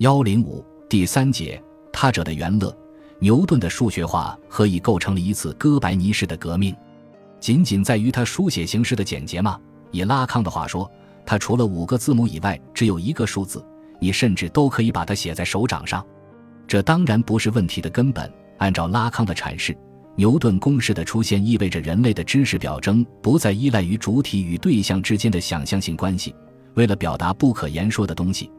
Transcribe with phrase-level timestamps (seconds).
[0.00, 1.62] 幺零五第三节，
[1.92, 2.74] 他者的元乐，
[3.18, 6.74] 牛顿的数学化何以构成了一次哥白尼式的革命？
[7.38, 9.60] 仅仅在于他书写形式的简洁吗？
[9.90, 10.90] 以拉康的话说，
[11.26, 13.62] 他除了五个字母以外，只有一个数字，
[13.98, 16.02] 你甚至都可以把它写在手掌上。
[16.66, 18.32] 这当然不是问题的根本。
[18.56, 19.76] 按照拉康的阐释，
[20.16, 26.34] 牛顿公式的出现意味着人类的知识表征不再依赖于主体与对象之间的想象性关系，
[26.72, 28.50] 为了表达不可言说的东西。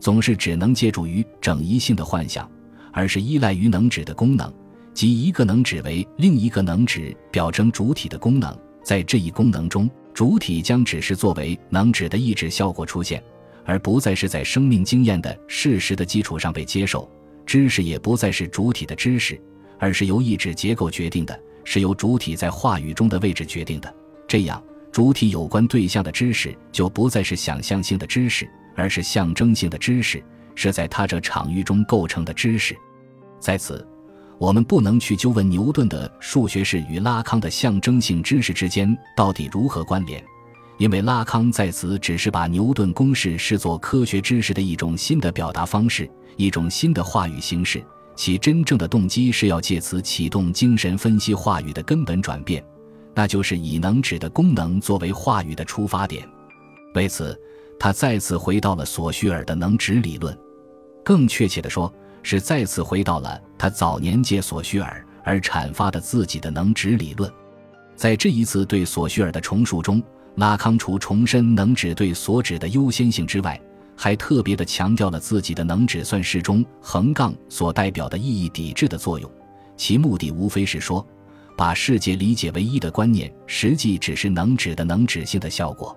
[0.00, 2.50] 总是只能借助于整一性的幻想，
[2.92, 4.52] 而是依赖于能指的功能，
[4.94, 8.58] 即一个能指为另一个能指表征主体的功能。
[8.82, 13.22] 在这一功能中，主体将只是作为能指的意志效果出现，
[13.64, 17.08] 而不再是在生命经验的事实的基础上被接受。
[17.44, 19.38] 知识也不再是主体的知识，
[19.78, 23.94] 而是由意志结构决定的，是由主体在话语中的位置决定的。
[24.26, 28.48] 这样，主体有关对象的知识就不再是想象性的知识。
[28.80, 32.74] 而是象征性的知识，是在他这场域中构成的知识。
[33.38, 33.86] 在此，
[34.38, 40.24] 我们不能去究问牛顿的数学式与拉康的象征性知识之间到底如何关联，
[40.78, 47.84] 因为拉康在此只是把牛顿公式视作科学知识的一种新的表达方式，一种新的话语形式。
[48.16, 52.64] 其真正的动机是要借此启动精神分析话语的根本转变，
[53.14, 56.26] 那就是以能指的功能作为话语的出发点。
[56.94, 57.38] 为此。
[57.82, 60.36] 他再次回到了索绪尔的能指理论，
[61.02, 61.90] 更确切地说，
[62.22, 67.32] 是再次回到了他早年借索绪尔而阐发的自己的能指理论。
[67.96, 70.02] 在这一次对索绪尔的重述中，
[70.34, 73.58] 拉康除重申能指对所指的优先性之外，
[73.96, 79.30] 还特别的强调了自己的能指算式中横杠所代表的意义抵制的作用。
[79.78, 81.06] 其目的无非是说，
[81.56, 85.96] 把世界理解为一的观念，实际只是能指的能指性的效果。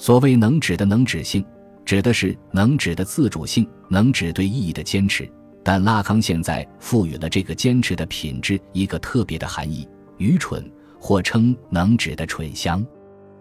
[0.00, 1.44] 所谓能指的能指性，
[1.84, 5.30] 指的是能指的自主性，能指对意义的坚持。
[5.62, 10.64] 但拉康现在赋予了这个坚持的品质一个特别的含义：愚蠢，
[10.98, 12.82] 或称能指的蠢相。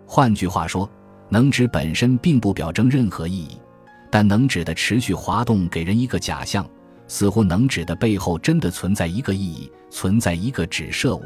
[0.06, 0.88] 换句话说，
[1.30, 3.58] 能指本身并不表征任何意义，
[4.12, 6.70] 但能指的持续滑动给人一个假象，
[7.08, 11.24] 似乎能指的背后真的存在一个意义，存在一个指涉物。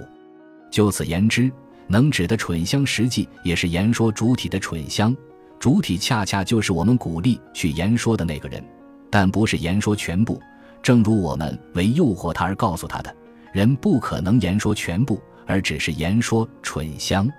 [0.70, 1.52] 就此言之。
[1.88, 5.16] 能指的蠢相，实际也是言说主体的蠢相。
[5.60, 8.64] 主体恰恰就是我们鼓励去言说的那个人，
[9.10, 10.42] 但不是言说全部。
[10.82, 13.16] 正如我们为诱惑他而告诉他的，
[13.54, 17.30] 人不可能言说全部，而只是言说蠢相。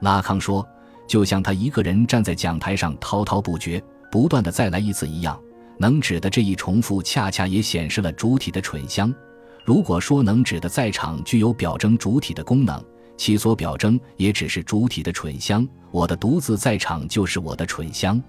[0.00, 0.66] 拉康说，
[1.06, 5.38] 就像他一个人站在讲台上滔滔不绝，不断的再来一次一样。
[5.78, 9.14] 能指的这一重复，恰恰也显示了主体的蠢相。
[9.64, 12.82] 如果说能指的在场具有表征主体的功能。
[13.18, 18.22] 其所表征也只是主体的蠢相，我的独自在场就是我的蠢相。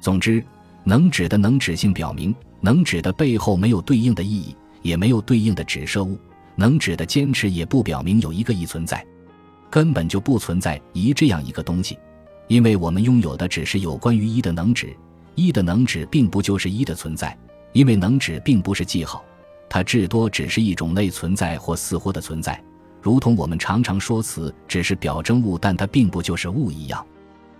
[0.00, 0.44] 总之，
[0.82, 6.18] 能指的能指性表明，能指的背后没有对应的意义，也没有对应的指涉物。
[6.56, 9.04] 能指的坚持也不表明有一个一存在，
[9.70, 11.98] 根本就不存在一这样一个东西，
[12.48, 14.94] 因为我们拥有的只是有关于一的能指，
[15.36, 17.36] 一的能指并不就是一的存在，
[17.72, 19.24] 因为能指并不是记号，
[19.68, 22.62] 它至多只是一种类存在或似乎的存在。
[23.04, 27.04] 如同我们常常说词只是表征物，但它并不就是物一样。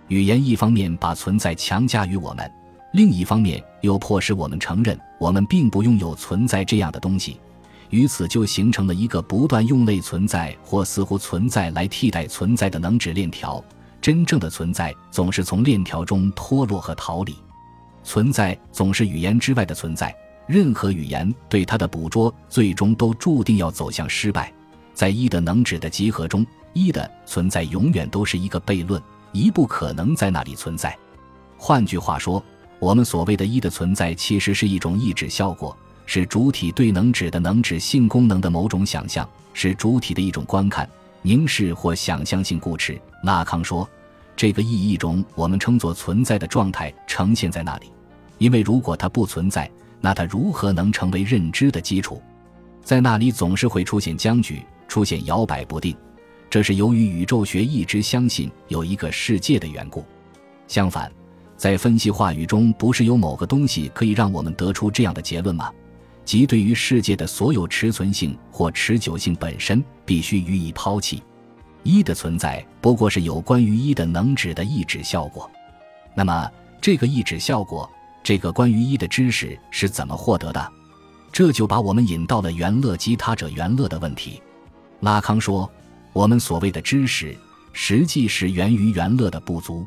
[0.07, 2.51] 语言一方面把存在强加于我们，
[2.93, 7.39] 另一方面又迫使我们承认我们并不拥有存在这样的东西。
[7.91, 13.63] 于此就形成了一个不断用类存在或似乎存在来替代存在的能指链条。
[14.01, 17.35] 真正的存在总是从链条中脱落和逃离。
[18.03, 20.11] 存在总是语言之外的存在，
[20.47, 24.51] 任何语言对它的捕捉最终都注定要走向失败。
[24.95, 28.99] 在一的能指的集合中，一的存在永远都是一个悖论，
[29.33, 30.97] 一不可能在那里存在。
[31.57, 32.43] 换句话说，
[32.79, 40.89] 我们所谓的一的存在，其实是一种抑制效果，是主体对能指的能指性功能的某种想象，是主体的一种观看、
[41.21, 42.99] 凝视或想象性固持。
[43.23, 43.87] 拉康说，
[44.35, 47.91] 这个意义中我们称作存在的状态呈现在那里，
[48.37, 49.69] 因为如果它不存在，
[49.99, 52.21] 那它如何能成为认知的基础？
[52.83, 54.63] 在那里总是会出现僵局。
[54.95, 55.93] 出现摇摆不定，
[56.49, 60.05] 这是由于宇宙学一直相信有一个世界的缘故。
[60.69, 61.11] 相反，
[61.57, 65.69] 在分析话语中，不是有某个东西可以让我们得出这样的结论吗？
[66.23, 71.21] 即对于世界的所有持存性或持久性本身，必须予以抛弃。
[71.83, 75.51] 一的存在不过是有关于一的能指的意指效果。
[76.15, 76.49] 那么，
[76.79, 77.91] 这个意指效果，
[78.23, 80.71] 这个关于一的知识是怎么获得的？
[81.33, 84.41] 这就把我们引到了元乐及他者元乐的问题。
[85.01, 85.69] 拉康说
[86.13, 87.35] ：“我们所谓的知识，
[87.73, 89.85] 实际是源于元乐的不足。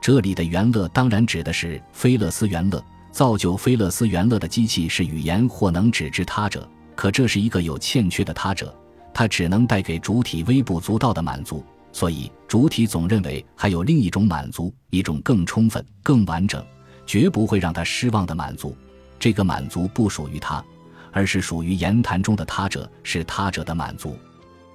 [0.00, 8.74] 这里的元乐当然指的是菲勒斯元乐，造就菲勒斯原乐的机器是语言或能指之他者，可这是一个有欠缺的他者，
[9.12, 16.64] 它只能带给主体微不足道的满足，所以主体总认为还有另一种满足，一种更充分、更完整，
[17.04, 18.76] 绝不会让他失望的满足。
[19.18, 20.64] 这个满足不属于他，
[21.12, 24.16] 而是属于言谈中的他者，是他者的满足。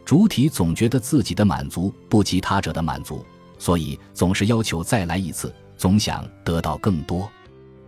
[0.05, 3.25] 主体总觉得自己的满足不及他者的满足，
[3.57, 7.29] 所以总是要求再来一次，总想得到更多。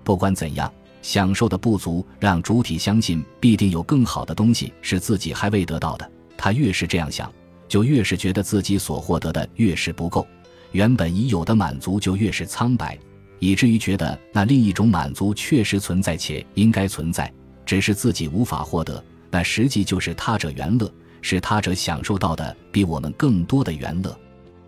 [0.03, 0.71] 不管怎样，
[1.01, 6.09] 享受的不足让主体相信必定有更好的东西是自己还未得到的。
[6.37, 7.31] 他越是这样想，
[7.67, 10.25] 就越是觉得自己所获得的越是不够，
[10.71, 12.97] 原本已有的满足就越是苍白，
[13.39, 17.31] 以至于觉得那另一种满足确实存在且应该存在，
[17.65, 19.03] 只是自己无法获得。
[19.31, 20.89] 那实际就是他者原乐，
[21.27, 24.15] 是他者享受到的比我们更多的原乐。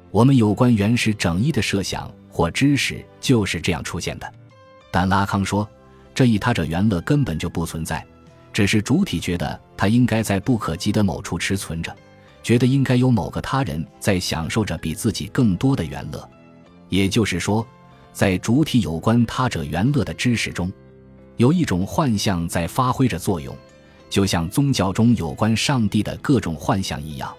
[0.10, 4.34] 我们有关原始整一的设想或知识就是这样出现的。
[4.90, 5.70] 但拉康说，
[6.16, 8.04] 这一他者原乐根本就不存在，
[8.52, 11.96] 只是主体觉得他应该在不可及的某处持存着，
[12.42, 16.28] 觉得应该有某个他人在享受着比自己更多的原乐。
[16.90, 17.64] 也就是说，
[18.12, 20.74] 在主体有关他者原乐的知识中，
[21.36, 23.56] 有一种幻象在发挥着作用，
[24.10, 27.34] 就像宗教中有关上帝的各种幻想一样。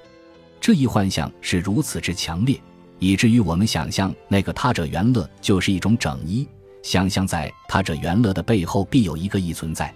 [0.60, 2.60] 这一幻想是如此之强烈，
[2.98, 6.46] 以至于我们想象那个他者原乐就是一种整一。
[6.82, 9.92] 想象在他者圆乐的背后必有一个一存在，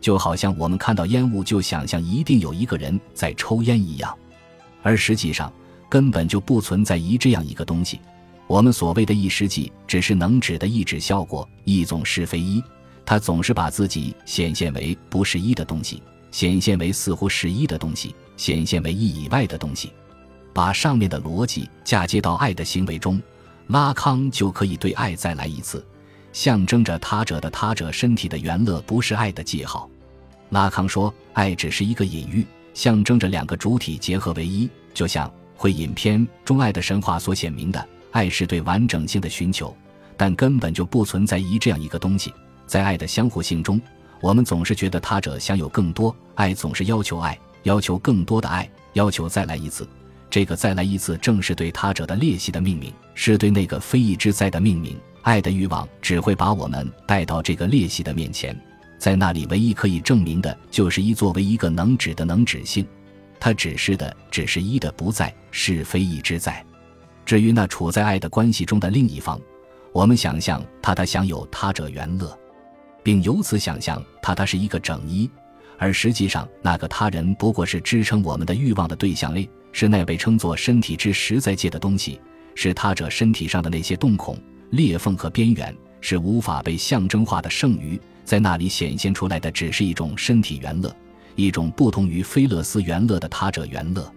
[0.00, 4.16] 就好像我们看到烟雾就想象一定有一个人在抽烟一样，
[4.82, 5.52] 而实际上
[5.88, 8.00] 根本就不存在一这样一个东西。
[8.48, 12.62] 我们所谓的一实际只是能指的一指效果，一总是非一，
[13.04, 16.02] 它总是把自己显现为不是一的东西，
[16.32, 19.92] 显现为似乎是一的东西，显现为一以外的东西。
[20.52, 23.22] 把上面的逻辑嫁接到爱的行为中，
[23.68, 25.82] 拉康就可以对爱再来一次。
[26.32, 29.88] 象征着他者的他者身体的原乐不是爱的记号，
[30.50, 39.76] 拉康说，爱只是一个隐喻，象征着两个主体结合为一，就像《会影片》中爱的神话所显明的，爱是对完整性的寻求，
[40.16, 42.32] 但根本就不存在一这样一个东西。
[42.66, 43.78] 在爱的相互性中，
[44.22, 49.86] 我们总是觉得他者享有更多，爱总是要求爱，要求更多的爱，要求再来一次。
[50.30, 54.96] 这个再来一次，正是对他者的裂隙的命名，是对那个非义之灾的命名。
[55.22, 58.56] 爱的欲望只会把我们带到这个裂隙的面前，
[58.96, 62.86] 在那里唯一可以证明的就是一作为一个能指的能指性，
[63.40, 66.64] 它指示的只是一的不在，是非一之在。
[67.26, 69.40] 至于那处在爱的关系中的另一方，
[69.92, 72.38] 我们想象他他享有他者原乐，
[73.02, 75.30] 并由此想象他他是一个整一，
[75.78, 82.20] 而实际上那个他人不过是支撑我们的欲望的对象 A，是那被称作身体之实在界的东西，
[82.54, 84.38] 是他者身体上的那些洞孔。
[84.70, 90.94] 裂缝和边缘是无法被象征化的剩余，在那里显现出来的只是一种身体原乐，
[91.36, 94.10] 一种不同于菲勒斯原乐的他者原乐。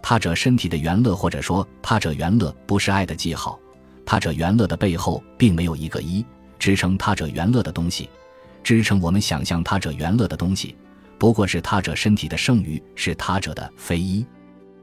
[0.00, 3.60] 他者身体的原乐，或者说他者原乐，不是爱的记号。
[4.06, 6.24] 他者原乐的背后并没有一个一
[6.58, 8.08] 支撑他者原乐的东西，
[8.62, 10.76] 支撑我们想象他者原乐的东西，
[11.18, 14.24] 不过是他者身体的剩余，是他者的非一。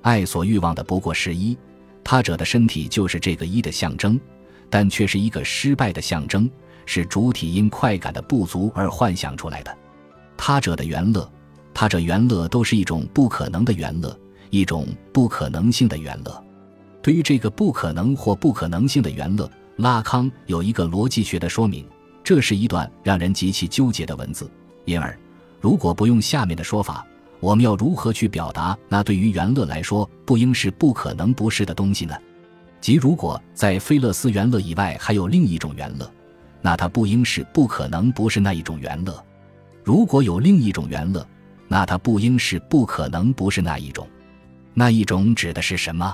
[0.02, 1.58] 爱所欲望的不过是一，
[2.04, 4.20] 他者的身体就是这个一的象征。
[4.70, 6.52] 但却是一个失败的象征，
[6.86, 9.78] 是主体因快感的不足而幻想出来的。
[10.36, 11.32] 他者的原乐，
[11.74, 14.14] 他者原乐都是一种不可能的原乐，
[14.50, 16.44] 一种不可能性的原乐。
[17.02, 21.88] 对于这个不可能或不可能性的原乐，拉康有一个逻辑学的说明。
[22.28, 24.52] 这是一段让人极其纠结的文字。
[24.84, 25.18] 因而，
[25.62, 27.08] 如果不用下面的说法，
[27.40, 32.14] 我们要如何去表达那对于原乐来说不应是不可能不是的东西呢？
[32.82, 36.12] 即如果在菲勒斯原乐以外还有另一种原乐，
[36.62, 39.24] 那它不应是不可能不是那一种原乐。
[39.82, 41.26] 如果有另一种原乐，
[41.70, 44.06] 那它不应是不可能不是那一种。
[44.74, 46.14] 那一种指的是什么？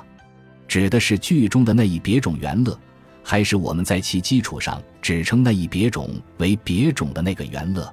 [0.68, 2.80] 指的是剧中的那一别种原乐，
[3.24, 7.92] 还是我们在其基础上指称那一别种为别种的那个原乐？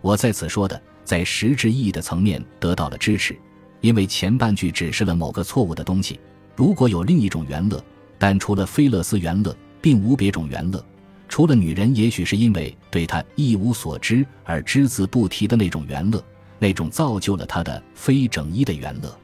[0.00, 3.36] 我在此说的，在实质意义的层面得到了支持，
[3.80, 6.20] 因为前半句指示了某个错误的东西。
[6.54, 7.82] 如果有另一种原乐，
[8.18, 10.84] 但除了菲勒斯原乐，并无别种原乐。
[11.28, 16.22] 除了女人，也许是因为对他一无所知而只字不提的那种原乐，
[16.58, 19.14] 那种造就了他的非整一的原乐。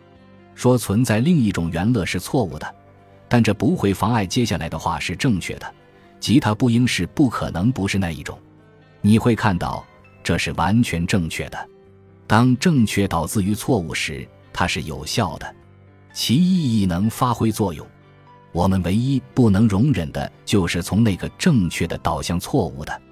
[0.54, 2.74] 说存在另一种原乐是错误的，
[3.34, 5.74] 但这不会妨碍接下来的话是正确的，
[6.20, 8.38] 即它不应是不可能不是那一种。
[9.00, 9.84] 你会看到
[10.22, 11.58] 这是完全正确的。
[12.28, 15.52] 当正确导致于错误时，它是有效的，
[16.12, 17.84] 其意义能发挥作用。
[18.52, 23.02] 我们唯一不能容忍的就是从那个正确的导向错误的。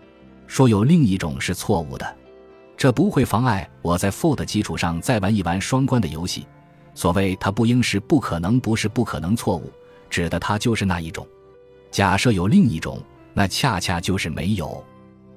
[0.47, 2.17] 说有另一种是错误的，
[2.77, 6.47] 这不会妨碍我在 for 的基础上再玩一玩双关的游戏。
[6.95, 9.69] 所谓它不应是不可能，不是不可能错误，
[10.13, 11.27] 指的它就是那一种。
[11.91, 13.03] 假设有另一种，
[13.33, 14.85] 那恰恰就是没有。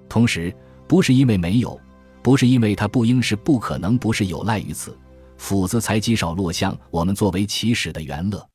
[0.10, 0.53] 同时，
[0.86, 1.79] 不是因为没有，
[2.22, 4.96] 不是因为它不应是不可能，不是有赖于此，
[5.38, 6.77] 斧子才极少落香。
[6.91, 8.46] 我们作为起始的原乐，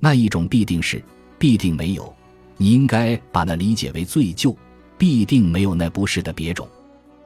[0.00, 1.04] 那一种必定是，
[1.38, 2.12] 必定没有。
[2.56, 4.56] 你应该把那理解为最旧。
[4.96, 6.66] 必定没有那不是的别种。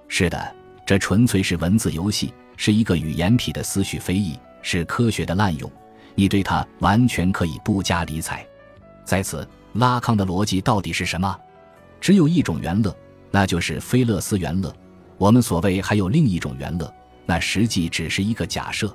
[0.07, 5.73] 是的，这纯粹是文字游戏，是一个语言痞的思绪非议，是科学的滥用。
[6.15, 8.47] 你对他完全可以不加理睬。
[9.05, 11.39] 在此，拉康的逻辑到底是什么？
[12.01, 12.95] 只有一种原乐，
[13.31, 14.75] 那就是菲勒斯原乐。
[15.19, 16.93] 我们所谓还有另一种原乐，
[17.27, 18.95] 那实际只是一个假设，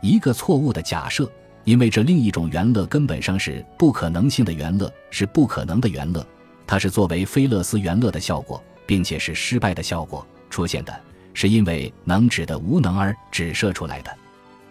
[0.00, 1.30] 一个错误的假设。
[1.64, 6.26] 因为这另一种原乐根本上是不可能性的原乐，是不可能的原乐。
[6.66, 11.00] 它是作为菲勒斯原乐的效果，并且是失败的效果出现的，
[11.34, 14.10] 是因为能指的无能而指射出来的。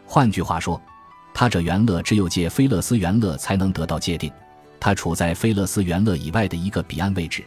[0.06, 0.82] 换句话说，
[1.34, 4.32] 他者原乐只有借非乐斯原乐才能得到界定，
[4.80, 7.44] 它处在非乐斯原乐以外的一个彼岸位置，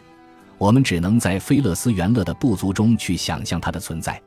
[0.57, 4.21] 我们只能在非乐斯原乐的不足中去想象它的存在。